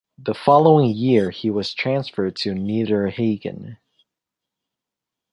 The 0.17 0.33
following 0.33 0.89
year 0.95 1.29
he 1.29 1.51
was 1.51 1.75
transferred 1.75 2.35
to 2.37 2.53
Niederhagen. 2.53 3.77